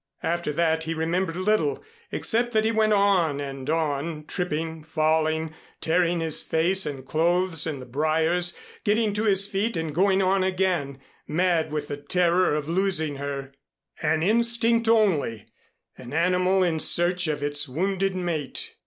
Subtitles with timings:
[0.23, 6.21] After that he remembered little, except that he went on and on, tripping, falling, tearing
[6.21, 10.97] his face and clothes in the briars, getting to his feet and going on again,
[11.27, 13.51] mad with the terror of losing her
[14.01, 15.45] an instinct only,
[15.99, 18.73] an animal in search of its wounded mate.